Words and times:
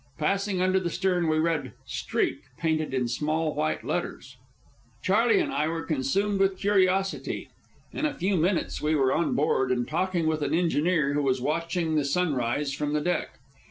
Passing 0.17 0.61
under 0.63 0.79
the 0.79 0.89
stern, 0.89 1.27
we 1.27 1.37
read 1.37 1.73
Streak, 1.85 2.39
painted 2.57 2.91
in 2.91 3.07
small 3.07 3.53
white 3.53 3.83
letters. 3.85 4.35
Charley 5.03 5.39
and 5.39 5.53
I 5.53 5.67
were 5.67 5.83
consumed 5.83 6.39
with 6.39 6.57
curiosity. 6.57 7.49
In 7.93 8.07
a 8.07 8.13
few 8.15 8.35
minutes 8.35 8.81
we 8.81 8.95
were 8.95 9.13
on 9.13 9.35
board 9.35 9.71
and 9.71 9.87
talking 9.87 10.25
with 10.25 10.41
an 10.41 10.55
engineer 10.55 11.13
who 11.13 11.21
was 11.21 11.39
watching 11.39 11.93
the 11.93 12.03
sunrise 12.03 12.73
from 12.73 12.93
the 12.93 13.01
deck. 13.01 13.37